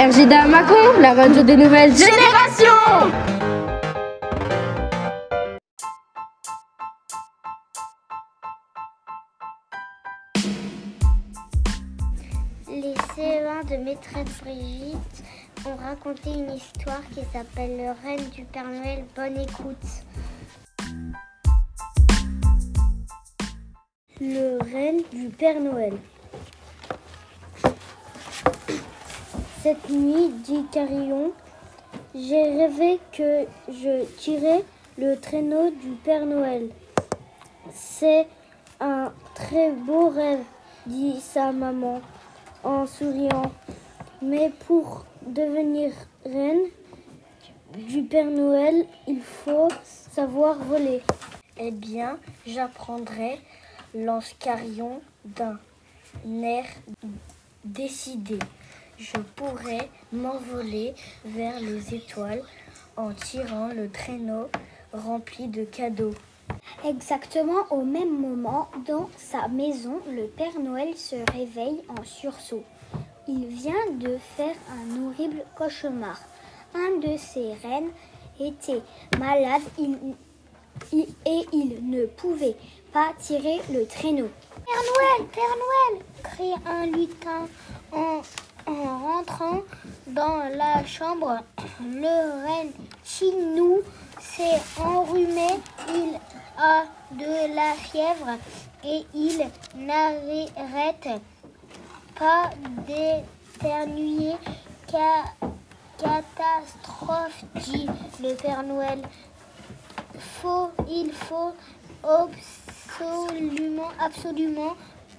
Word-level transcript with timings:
RJDA 0.00 0.46
Macon, 0.46 0.98
la 0.98 1.12
radio 1.12 1.42
des 1.42 1.58
nouvelles 1.58 1.94
générations 1.94 3.10
Les 12.66 12.94
CE1 13.14 13.68
de 13.68 13.84
maîtresse 13.84 14.24
Brigitte 14.42 14.96
ont 15.66 15.76
raconté 15.76 16.30
une 16.30 16.52
histoire 16.52 17.02
qui 17.12 17.20
s'appelle 17.30 17.76
Le 17.76 17.90
Reine 18.02 18.30
du 18.30 18.44
Père 18.44 18.64
Noël. 18.64 19.04
Bonne 19.14 19.38
écoute. 19.38 19.76
Le 24.18 24.58
Reine 24.72 25.02
du 25.12 25.28
Père 25.28 25.60
Noël. 25.60 25.92
Cette 29.62 29.90
nuit, 29.90 30.30
dit 30.42 30.64
Carillon, 30.72 31.32
j'ai 32.14 32.42
rêvé 32.42 32.98
que 33.12 33.44
je 33.68 34.06
tirais 34.16 34.64
le 34.96 35.20
traîneau 35.20 35.70
du 35.70 35.90
Père 36.02 36.24
Noël. 36.24 36.70
C'est 37.70 38.26
un 38.80 39.12
très 39.34 39.70
beau 39.72 40.08
rêve, 40.08 40.40
dit 40.86 41.20
sa 41.20 41.52
maman 41.52 42.00
en 42.64 42.86
souriant. 42.86 43.52
Mais 44.22 44.50
pour 44.66 45.04
devenir 45.26 45.92
reine 46.24 46.64
du 47.74 48.02
Père 48.04 48.30
Noël, 48.30 48.86
il 49.06 49.20
faut 49.20 49.68
savoir 49.84 50.56
voler. 50.56 51.02
Eh 51.58 51.70
bien, 51.70 52.18
j'apprendrai, 52.46 53.38
lance 53.94 54.34
Carillon 54.38 55.02
d'un 55.26 55.58
air 56.42 56.64
décidé. 57.62 58.38
Je 59.00 59.16
pourrais 59.34 59.88
m'envoler 60.12 60.92
vers 61.24 61.58
les 61.58 61.94
étoiles 61.94 62.42
en 62.98 63.14
tirant 63.14 63.68
le 63.68 63.88
traîneau 63.88 64.48
rempli 64.92 65.48
de 65.48 65.64
cadeaux. 65.64 66.12
Exactement 66.84 67.64
au 67.70 67.82
même 67.82 68.14
moment, 68.14 68.68
dans 68.86 69.08
sa 69.16 69.48
maison, 69.48 70.00
le 70.06 70.26
Père 70.26 70.60
Noël 70.60 70.94
se 70.98 71.16
réveille 71.32 71.80
en 71.88 72.04
sursaut. 72.04 72.62
Il 73.26 73.46
vient 73.46 73.90
de 73.98 74.18
faire 74.36 74.56
un 74.68 75.06
horrible 75.06 75.44
cauchemar. 75.56 76.20
Un 76.74 76.98
de 76.98 77.16
ses 77.16 77.54
reines 77.54 77.92
était 78.38 78.82
malade 79.18 79.62
et 80.92 81.46
il 81.52 81.88
ne 81.88 82.04
pouvait 82.04 82.56
pas 82.92 83.14
tirer 83.18 83.60
le 83.72 83.86
traîneau. 83.86 84.28
Père 84.66 84.82
Noël, 84.92 85.28
Père 85.32 85.56
Noël 85.56 86.04
crie 86.22 86.54
un 86.66 86.86
lutin 86.86 87.48
en, 87.92 88.20
en 88.66 88.98
rentrant 88.98 89.60
dans 90.06 90.38
la 90.56 90.84
chambre. 90.84 91.38
Le 91.80 92.46
reine 92.46 92.72
Chinou 93.04 93.80
s'est 94.20 94.60
enrhumé, 94.78 95.48
il 95.88 96.18
a 96.58 96.84
de 97.12 97.54
la 97.54 97.74
fièvre 97.74 98.38
et 98.84 99.06
il 99.14 99.46
n'arrête 99.76 101.08
pas 102.18 102.50
d'éternuer. 102.86 104.34
Ca- 104.90 105.34
catastrophe, 105.98 107.44
dit 107.56 107.86
le 108.22 108.34
Père 108.34 108.62
Noël. 108.62 109.00
Il 110.88 111.12
faut 111.12 111.52
absolument, 112.02 113.90
absolument 114.00 114.74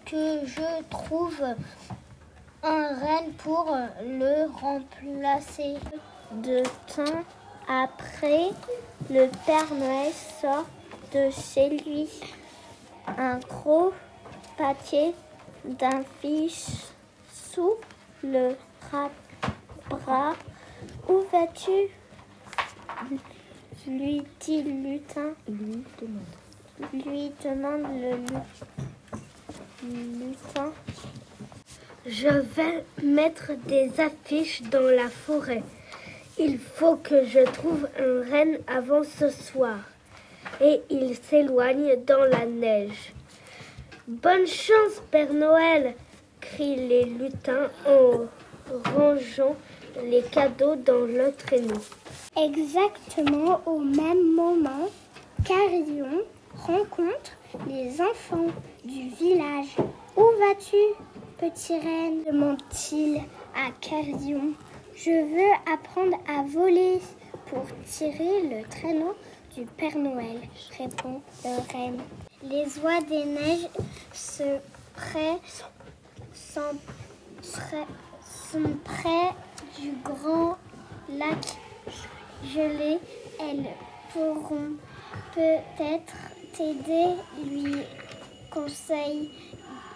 que 0.05 0.45
je 0.45 0.83
trouve 0.89 1.44
un 2.64 2.88
reine 3.00 3.34
pour 3.38 3.76
le 4.04 4.48
remplacer. 4.59 5.76
De 6.31 6.64
temps 6.95 7.23
après, 7.67 8.50
le 9.09 9.28
Père 9.45 9.73
Noël 9.73 10.11
sort 10.42 10.66
de 11.14 11.30
chez 11.30 11.70
lui 11.70 12.08
un 13.17 13.38
gros 13.39 13.92
papier 14.58 15.14
d'un 15.66 16.04
fiche 16.22 16.67
sous 17.33 17.76
le 18.23 18.55
bras-. 19.89 20.36
Où 21.10 21.20
vas-tu? 21.32 21.89
Lui 23.88 24.23
dit 24.39 24.61
lutin. 24.64 25.33
Lui 25.48 25.83
demande. 25.99 26.93
Lui 26.93 27.32
demande 27.43 27.83
le 28.02 28.16
lu- 29.89 30.20
lutin. 30.20 30.72
Je 32.06 32.28
vais 32.28 32.84
mettre 33.04 33.52
des 33.67 33.92
affiches 34.00 34.64
dans 34.64 34.89
la 34.89 35.08
forêt. 35.08 35.62
Il 36.39 36.58
faut 36.58 36.95
que 36.95 37.26
je 37.26 37.42
trouve 37.42 37.88
un 38.00 38.28
reine 38.28 38.58
avant 38.66 39.04
ce 39.04 39.30
soir. 39.30 39.78
Et 40.60 40.82
il 40.90 41.16
s'éloigne 41.16 41.98
dans 42.08 42.23
la 42.23 42.48
neige. 42.48 43.14
Bonne 44.08 44.48
chance, 44.48 45.02
Père 45.11 45.32
Noël 45.32 45.94
crient 46.40 46.88
les 46.88 47.06
lutins 47.06 47.70
en 47.86 48.26
rangeant 48.95 49.56
les 50.04 50.23
cadeaux 50.23 50.76
dans 50.78 51.06
le 51.06 51.32
traîneau. 51.38 51.82
Exactement 52.36 53.61
au 53.67 53.78
même 53.78 54.34
moment, 54.34 54.90
Carillon 55.45 56.23
rencontre 56.56 57.38
les 57.67 58.02
enfants 58.02 58.48
du 58.84 59.10
village. 59.10 59.76
Où 60.17 60.23
vas-tu, 60.40 60.78
petit 61.42 61.74
reine 61.80 62.24
demande-t-il 62.24 63.18
à 63.56 63.72
Carillon. 63.82 64.54
Je 64.96 65.10
veux 65.10 65.74
apprendre 65.74 66.18
à 66.30 66.44
voler 66.44 67.00
pour 67.48 67.66
tirer 67.84 68.44
le 68.44 68.64
traîneau 68.70 69.16
du 69.56 69.66
Père 69.66 69.98
Noël, 69.98 70.40
répond 70.78 71.20
le 71.44 71.74
reine. 71.74 72.00
Les 72.44 72.78
oies 72.80 73.02
des 73.10 73.26
neiges 73.26 73.68
se 74.14 74.60
sont 76.34 76.78
près, 78.84 79.32
du 79.80 79.94
grand 80.04 80.58
lac 81.10 81.58
gelé. 82.54 83.00
Elles 83.40 83.66
pourront 84.14 84.76
peut-être 85.34 86.14
t'aider, 86.54 87.16
lui 87.44 87.78
conseillent 88.52 89.32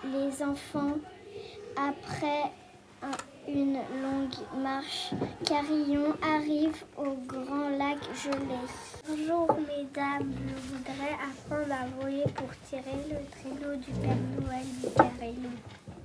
les 0.06 0.42
enfants. 0.42 0.96
Après 1.78 2.52
un- 3.04 3.52
une 3.52 3.74
longue 4.02 4.62
marche, 4.62 5.12
Carillon 5.46 6.14
arrive 6.24 6.84
au 6.98 7.14
grand 7.28 7.70
lac 7.78 7.98
gelé. 8.24 8.58
Bonjour 9.08 9.48
mesdames, 9.68 10.34
je 10.48 10.74
voudrais 10.74 11.16
apprendre 11.16 11.74
à 11.74 12.02
voler 12.02 12.24
pour 12.36 12.50
tirer 12.70 12.98
le 13.10 13.18
traîneau 13.32 13.76
du 13.76 13.92
Père 13.92 14.16
Noël 14.40 14.66
du 14.82 14.90
Carillon. 14.96 15.52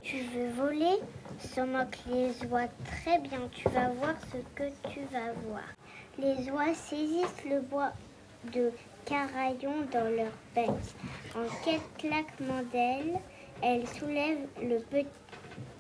Tu 0.03 0.19
veux 0.35 0.51
voler? 0.51 0.99
Se 1.39 1.61
moquent 1.61 1.99
les 2.09 2.47
oies. 2.49 2.69
Très 2.85 3.19
bien, 3.21 3.41
tu 3.53 3.69
vas 3.71 3.89
voir 3.91 4.15
ce 4.33 4.39
que 4.55 4.69
tu 4.93 5.01
vas 5.13 5.33
voir. 5.47 5.63
Les 6.19 6.51
oies 6.51 6.75
saisissent 6.75 7.45
le 7.49 7.61
bois 7.61 7.93
de 8.53 8.73
caraillon 9.07 9.87
dans 9.93 10.11
leur 10.15 10.33
bec. 10.55 10.71
En 11.35 11.47
quelques 11.65 11.97
claquements 11.99 12.63
d'ailes, 12.73 13.19
elles 13.63 13.87
soulèvent 13.89 14.47
le 14.63 14.81
petit, 14.81 15.07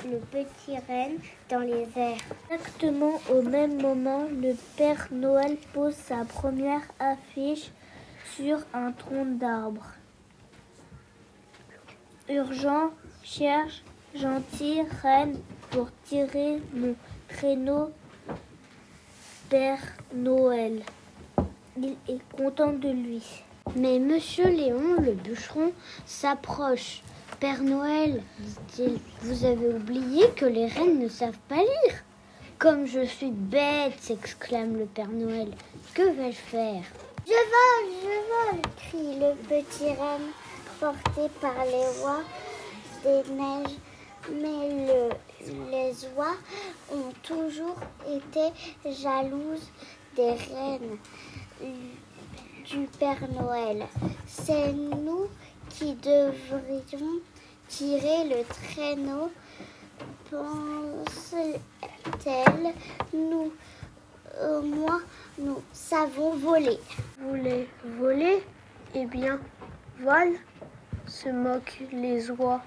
le 0.04 0.18
petit 0.18 0.78
renne 0.88 1.18
dans 1.48 1.60
les 1.60 1.86
airs. 1.96 2.18
Exactement 2.50 3.20
au 3.30 3.42
même 3.42 3.80
moment, 3.80 4.26
le 4.30 4.54
Père 4.76 5.08
Noël 5.10 5.56
pose 5.72 5.94
sa 5.94 6.24
première 6.24 6.82
affiche 6.98 7.70
sur 8.36 8.58
un 8.72 8.92
tronc 8.92 9.26
d'arbre. 9.38 9.84
Urgent, 12.28 12.90
cherche 13.22 13.82
gentille 14.14 14.84
reine 15.02 15.38
pour 15.70 15.88
tirer 16.04 16.58
mon 16.74 16.94
traîneau 17.28 17.90
Père 19.48 19.82
Noël. 20.14 20.82
Il 21.76 21.96
est 22.08 22.36
content 22.36 22.72
de 22.72 22.88
lui. 22.88 23.22
Mais 23.76 23.98
Monsieur 23.98 24.48
Léon, 24.48 25.00
le 25.00 25.12
bûcheron, 25.12 25.72
s'approche. 26.06 27.02
Père 27.40 27.62
Noël, 27.62 28.22
dit-il, 28.38 28.98
vous 29.22 29.44
avez 29.44 29.68
oublié 29.68 30.28
que 30.36 30.44
les 30.44 30.66
reines 30.66 30.98
ne 30.98 31.08
savent 31.08 31.38
pas 31.48 31.56
lire. 31.56 31.94
Comme 32.58 32.86
je 32.86 33.04
suis 33.06 33.30
bête, 33.30 33.94
s'exclame 34.00 34.76
le 34.78 34.84
Père 34.84 35.08
Noël. 35.08 35.48
Que 35.94 36.02
vais-je 36.10 36.36
faire? 36.36 36.82
Je 37.26 37.32
vole, 37.32 37.92
je 38.02 38.56
vole, 38.56 38.62
crie 38.76 39.18
le 39.18 39.34
petit 39.48 39.88
renne, 39.88 40.30
porté 40.78 41.30
par 41.40 41.64
les 41.64 42.02
oies 42.02 42.22
des 43.04 43.32
neiges. 43.32 43.76
Mais 44.30 44.86
le- 44.86 45.70
les 45.70 45.92
oies 46.16 46.36
ont 46.92 47.10
toujours 47.22 47.76
été 48.06 48.52
jalouses 48.84 49.70
des 50.14 50.32
reines 50.32 50.98
du 52.70 52.86
Père 52.98 53.26
Noël. 53.32 53.86
C'est 54.26 54.72
nous 54.74 55.26
qui 55.70 55.94
devrions 55.94 57.20
tirer 57.70 58.24
le 58.24 58.44
traîneau, 58.44 59.30
pense 60.30 61.34
dit-elle. 61.34 62.74
Nous, 63.14 63.52
au 64.42 64.62
moins, 64.62 65.00
nous 65.38 65.62
savons 65.72 66.34
voler. 66.34 66.78
Voulez 67.20 67.68
voler 67.98 68.42
Eh 68.94 69.06
bien, 69.06 69.38
vol, 70.00 70.32
se 71.06 71.28
moquent 71.28 71.82
les 71.92 72.30
oies. 72.32 72.60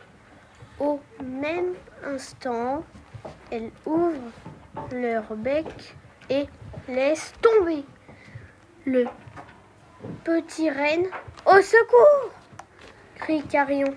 Au 0.80 1.00
même 1.22 1.76
instant, 2.04 2.84
elles 3.52 3.72
ouvrent 3.86 4.32
leur 4.92 5.36
bec 5.36 5.96
et 6.30 6.48
laissent 6.88 7.34
tomber 7.42 7.84
le 8.86 9.06
petit 10.24 10.70
renne. 10.70 11.06
Au 11.46 11.62
secours 11.62 12.32
crie 13.16 13.44
Carillon. 13.44 13.94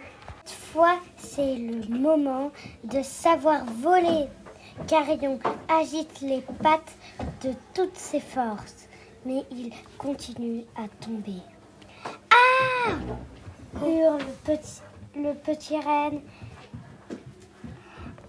C'est 1.16 1.56
le 1.56 1.86
moment 1.88 2.50
de 2.84 3.00
savoir 3.02 3.64
voler. 3.64 4.26
Carillon 4.86 5.38
agite 5.68 6.20
les 6.20 6.42
pattes 6.62 6.94
de 7.42 7.52
toutes 7.72 7.96
ses 7.96 8.20
forces, 8.20 8.86
mais 9.24 9.44
il 9.50 9.72
continue 9.96 10.64
à 10.76 10.86
tomber. 11.04 11.40
Ah 12.30 12.90
hurle 13.82 14.18
le 14.18 14.54
petit, 14.54 14.82
le 15.14 15.32
petit 15.32 15.78
renne 15.78 16.20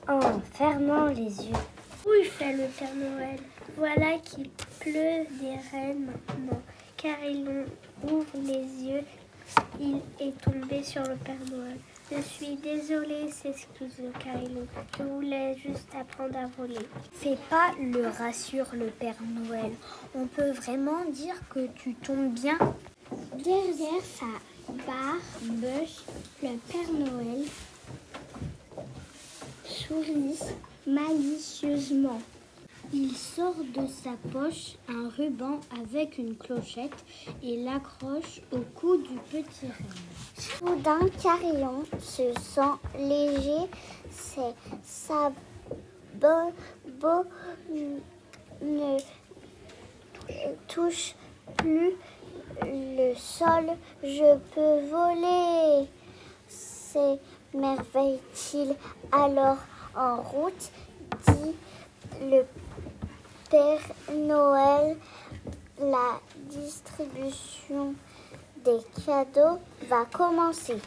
en 0.07 0.39
fermant 0.53 1.07
les 1.07 1.47
yeux. 1.47 1.57
Oui, 2.05 2.23
fait 2.23 2.53
le 2.53 2.67
Père 2.67 2.95
Noël? 2.95 3.39
Voilà 3.77 4.19
qu'il 4.19 4.49
pleut 4.79 5.25
des 5.41 5.57
rennes 5.71 6.05
maintenant. 6.05 6.61
Carillon 6.95 7.65
ouvre. 8.03 8.25
Il 8.35 8.46
sur 10.83 11.01
le 11.03 11.15
Père 11.15 11.35
Noël. 11.51 11.77
Je 12.11 12.21
suis 12.21 12.55
désolée, 12.55 13.29
s'excuse 13.31 14.01
Carillon. 14.23 14.65
Je 14.97 15.03
voulais 15.03 15.57
juste 15.57 15.89
apprendre 15.99 16.37
à 16.37 16.47
voler. 16.57 16.79
Fais 17.13 17.37
pas 17.49 17.71
le 17.81 18.07
rassure 18.07 18.67
le 18.73 18.87
Père 18.87 19.15
Noël. 19.21 19.71
On 20.15 20.25
peut 20.25 20.51
vraiment 20.51 21.03
dire 21.11 21.35
que 21.49 21.67
tu 21.75 21.95
tombes 21.95 22.33
bien. 22.33 22.57
Derrière 23.43 24.03
sa 24.03 24.25
barbe, 24.85 25.65
le 26.43 26.57
Père 26.71 26.91
Noël 26.93 27.45
sourit 29.65 30.39
malicieusement. 30.85 32.21
Il 32.93 33.13
sort 33.15 33.55
de 33.75 33.85
sa 33.87 34.11
poche 34.31 34.77
un 34.87 35.09
ruban 35.09 35.59
avec 35.81 36.17
une 36.17 36.37
clochette 36.37 37.03
et 37.43 37.61
l'accroche 37.61 38.39
au 38.53 38.59
cou 38.59 38.95
du 38.95 39.15
petit 39.29 39.65
renne. 39.65 39.75
Soudain, 40.37 41.01
Carillon 41.21 41.83
se 41.99 42.31
sent 42.39 42.77
léger. 42.97 43.67
Ses 44.09 44.53
sabots 44.83 45.35
ne 48.61 48.97
touchent 50.69 51.15
plus 51.57 51.91
le 52.63 53.13
sol. 53.15 53.75
Je 54.01 54.37
peux 54.55 54.79
voler. 54.89 55.89
S'émerveille-t-il 56.47 58.77
alors 59.11 59.57
en 59.93 60.21
route, 60.21 60.71
dit 61.27 61.53
le 62.21 62.45
Père 63.49 63.79
Noël, 64.13 64.97
la 65.79 66.19
distribution 66.49 67.95
des 68.65 68.79
cadeaux 69.05 69.59
va 69.89 70.05
commencer. 70.11 70.81